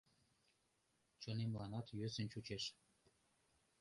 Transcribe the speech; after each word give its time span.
Чонемланат 1.21 1.85
йӧсын 1.97 2.25
чучеш. 2.31 2.63